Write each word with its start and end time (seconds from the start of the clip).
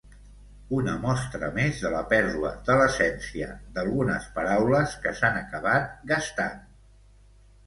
Una 0.75 0.93
mostra 1.01 1.49
més 1.57 1.81
de 1.83 1.91
la 1.95 1.99
pèrdua 2.13 2.53
de 2.69 2.77
l'essència 2.79 3.51
d'algunes 3.77 4.27
paraules, 4.39 4.97
que 5.05 5.15
s'han 5.21 5.39
acabat 5.45 5.95
gastant. 6.15 6.61